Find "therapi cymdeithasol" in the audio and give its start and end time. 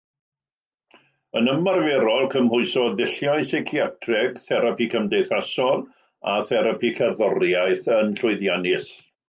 4.47-5.87